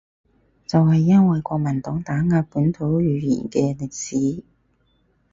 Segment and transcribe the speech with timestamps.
[0.65, 3.95] 就係因為國民黨打壓本土語言嘅歷
[4.35, 4.41] 史